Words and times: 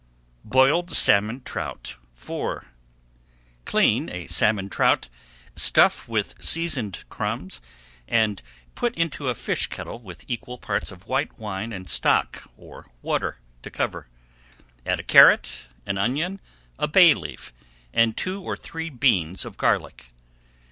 BOILED 0.45 0.89
SALMON 0.89 1.41
TROUT 1.41 1.95
IV 2.11 2.65
Clean 3.65 4.09
a 4.09 4.25
salmon 4.25 4.67
trout, 4.67 5.09
stuff 5.55 6.07
with 6.07 6.33
seasoned 6.43 7.03
crumbs, 7.09 7.61
and 8.07 8.41
put 8.73 8.95
into 8.95 9.29
a 9.29 9.35
fish 9.35 9.67
kettle 9.67 9.99
with 9.99 10.25
equal 10.27 10.57
parts 10.57 10.91
of 10.91 11.05
white 11.07 11.37
wine 11.37 11.71
and 11.71 11.87
stock 11.87 12.49
or 12.57 12.87
water 13.03 13.37
to 13.61 13.69
cover. 13.69 14.07
Add 14.87 14.99
a 14.99 15.03
carrot, 15.03 15.65
an 15.85 15.99
onion, 15.99 16.41
a 16.79 16.87
bay 16.87 17.13
leaf, 17.13 17.53
and 17.93 18.17
two 18.17 18.41
or 18.41 18.57
three 18.57 18.89
beans 18.89 19.45
of 19.45 19.55
garlic. 19.55 20.05